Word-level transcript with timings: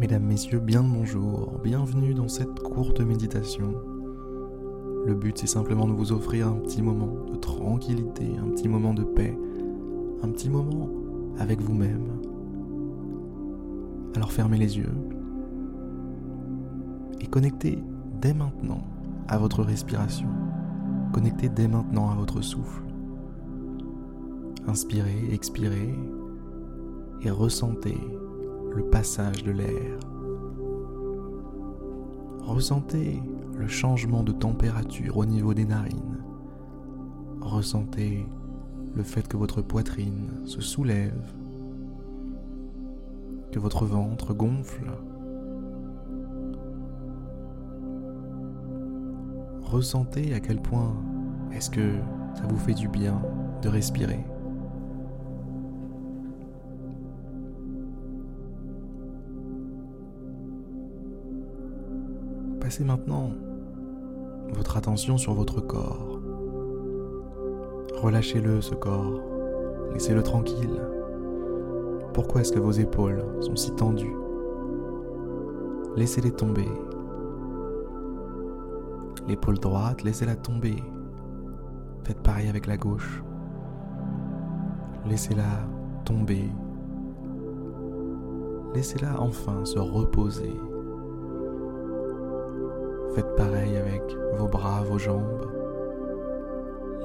Mesdames, 0.00 0.24
Messieurs, 0.24 0.58
bien 0.58 0.82
le 0.82 0.88
bonjour, 0.88 1.60
bienvenue 1.62 2.14
dans 2.14 2.26
cette 2.26 2.58
courte 2.60 3.00
méditation. 3.00 3.74
Le 5.06 5.14
but 5.14 5.38
c'est 5.38 5.46
simplement 5.46 5.86
de 5.86 5.92
vous 5.92 6.12
offrir 6.12 6.48
un 6.48 6.56
petit 6.56 6.82
moment 6.82 7.24
de 7.30 7.36
tranquillité, 7.36 8.26
un 8.40 8.48
petit 8.50 8.68
moment 8.68 8.94
de 8.94 9.04
paix, 9.04 9.36
un 10.22 10.28
petit 10.28 10.50
moment 10.50 10.88
avec 11.38 11.60
vous-même. 11.60 12.08
Alors 14.16 14.32
fermez 14.32 14.58
les 14.58 14.78
yeux 14.78 14.94
et 17.20 17.26
connectez 17.26 17.78
dès 18.20 18.34
maintenant 18.34 18.82
à 19.28 19.38
votre 19.38 19.62
respiration. 19.62 20.28
Connectez 21.12 21.48
dès 21.48 21.68
maintenant 21.68 22.10
à 22.10 22.14
votre 22.14 22.40
souffle. 22.40 22.82
Inspirez, 24.66 25.28
expirez 25.32 25.94
et 27.22 27.30
ressentez 27.30 27.98
le 28.74 28.84
passage 28.84 29.44
de 29.44 29.50
l'air. 29.50 29.98
Ressentez 32.40 33.22
le 33.56 33.68
changement 33.68 34.22
de 34.22 34.32
température 34.32 35.16
au 35.16 35.24
niveau 35.24 35.54
des 35.54 35.64
narines. 35.64 36.18
Ressentez 37.40 38.26
le 38.94 39.02
fait 39.02 39.26
que 39.28 39.36
votre 39.36 39.62
poitrine 39.62 40.28
se 40.44 40.60
soulève, 40.60 41.32
que 43.50 43.58
votre 43.58 43.84
ventre 43.84 44.34
gonfle. 44.34 44.90
Ressentez 49.62 50.34
à 50.34 50.40
quel 50.40 50.60
point 50.60 50.94
est-ce 51.52 51.70
que 51.70 51.92
ça 52.34 52.44
vous 52.48 52.58
fait 52.58 52.74
du 52.74 52.88
bien 52.88 53.20
de 53.62 53.68
respirer. 53.68 54.24
Passez 62.62 62.84
maintenant 62.84 63.32
votre 64.54 64.76
attention 64.76 65.18
sur 65.18 65.34
votre 65.34 65.60
corps. 65.60 66.20
Relâchez-le, 67.96 68.60
ce 68.60 68.76
corps. 68.76 69.20
Laissez-le 69.92 70.22
tranquille. 70.22 70.80
Pourquoi 72.14 72.40
est-ce 72.40 72.52
que 72.52 72.60
vos 72.60 72.70
épaules 72.70 73.24
sont 73.40 73.56
si 73.56 73.74
tendues? 73.74 74.14
Laissez-les 75.96 76.30
tomber. 76.30 76.68
L'épaule 79.26 79.58
droite, 79.58 80.04
laissez-la 80.04 80.36
tomber. 80.36 80.76
Faites 82.04 82.20
pareil 82.20 82.48
avec 82.48 82.68
la 82.68 82.76
gauche. 82.76 83.24
Laissez-la 85.04 85.66
tomber. 86.04 86.48
Laissez-la 88.72 89.20
enfin 89.20 89.64
se 89.64 89.80
reposer. 89.80 90.54
Faites 93.14 93.36
pareil 93.36 93.76
avec 93.76 94.02
vos 94.38 94.48
bras, 94.48 94.82
vos 94.82 94.96
jambes. 94.96 95.46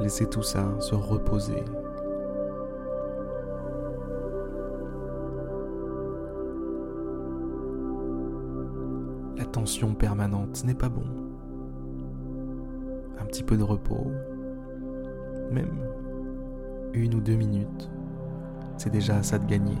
Laissez 0.00 0.26
tout 0.26 0.42
ça 0.42 0.64
se 0.78 0.94
reposer. 0.94 1.64
La 9.36 9.44
tension 9.46 9.94
permanente, 9.94 10.64
n'est 10.64 10.74
pas 10.74 10.88
bon. 10.88 11.06
Un 13.18 13.24
petit 13.24 13.42
peu 13.42 13.56
de 13.56 13.64
repos, 13.64 14.12
même 15.50 15.76
une 16.92 17.14
ou 17.16 17.20
deux 17.20 17.34
minutes, 17.34 17.90
c'est 18.76 18.90
déjà 18.90 19.22
ça 19.24 19.38
de 19.38 19.46
gagner. 19.46 19.76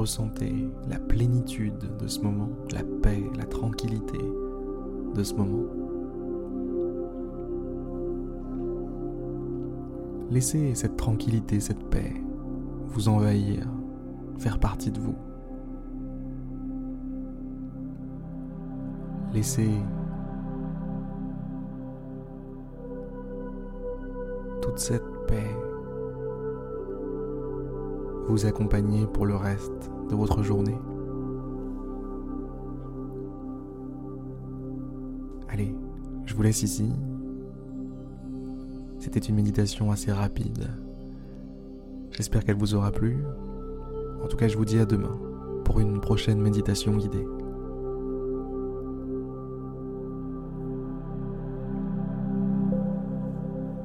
Ressentez 0.00 0.66
la 0.88 0.98
plénitude 0.98 1.96
de 1.98 2.06
ce 2.06 2.20
moment, 2.20 2.48
la 2.72 2.82
paix, 3.02 3.22
la 3.36 3.44
tranquillité 3.44 4.18
de 5.14 5.22
ce 5.22 5.34
moment. 5.34 5.66
Laissez 10.30 10.74
cette 10.74 10.96
tranquillité, 10.96 11.60
cette 11.60 11.84
paix 11.90 12.14
vous 12.86 13.08
envahir, 13.08 13.66
faire 14.38 14.58
partie 14.58 14.90
de 14.90 15.00
vous. 15.00 15.16
Laissez 19.34 19.70
toute 24.62 24.78
cette 24.78 25.04
paix 25.26 25.59
vous 28.30 28.46
accompagner 28.46 29.06
pour 29.06 29.26
le 29.26 29.34
reste 29.34 29.90
de 30.08 30.14
votre 30.14 30.42
journée. 30.42 30.78
Allez, 35.48 35.74
je 36.24 36.34
vous 36.34 36.42
laisse 36.42 36.62
ici. 36.62 36.92
C'était 39.00 39.18
une 39.18 39.34
méditation 39.34 39.90
assez 39.90 40.12
rapide. 40.12 40.70
J'espère 42.12 42.44
qu'elle 42.44 42.56
vous 42.56 42.74
aura 42.74 42.92
plu. 42.92 43.18
En 44.22 44.28
tout 44.28 44.36
cas, 44.36 44.46
je 44.46 44.56
vous 44.56 44.64
dis 44.64 44.78
à 44.78 44.86
demain 44.86 45.18
pour 45.64 45.80
une 45.80 46.00
prochaine 46.00 46.40
méditation 46.40 46.96
guidée. 46.96 47.26